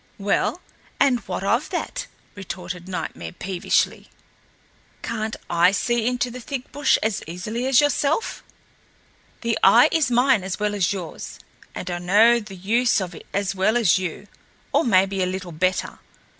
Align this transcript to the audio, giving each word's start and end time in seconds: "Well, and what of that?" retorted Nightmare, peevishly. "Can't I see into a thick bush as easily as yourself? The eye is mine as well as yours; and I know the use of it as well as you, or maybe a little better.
"Well, 0.17 0.61
and 0.99 1.19
what 1.27 1.43
of 1.43 1.69
that?" 1.69 2.07
retorted 2.33 2.87
Nightmare, 2.87 3.33
peevishly. 3.33 4.09
"Can't 5.03 5.35
I 5.47 5.71
see 5.71 6.07
into 6.07 6.29
a 6.35 6.39
thick 6.39 6.71
bush 6.71 6.97
as 7.03 7.21
easily 7.27 7.67
as 7.67 7.79
yourself? 7.81 8.41
The 9.41 9.59
eye 9.63 9.89
is 9.91 10.09
mine 10.09 10.43
as 10.43 10.59
well 10.59 10.73
as 10.73 10.91
yours; 10.91 11.37
and 11.75 11.91
I 11.91 11.99
know 11.99 12.39
the 12.39 12.55
use 12.55 12.99
of 12.99 13.13
it 13.13 13.27
as 13.31 13.53
well 13.53 13.77
as 13.77 13.99
you, 13.99 14.25
or 14.73 14.83
maybe 14.83 15.21
a 15.21 15.27
little 15.27 15.51
better. 15.51 15.99